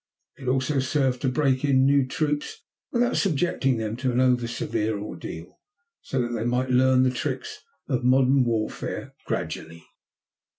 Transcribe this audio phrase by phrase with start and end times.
[0.37, 5.59] It also served to break in new troops without subjecting them to an oversevere ordeal,
[6.01, 9.83] so that they might learn the tricks of modern warfare gradually.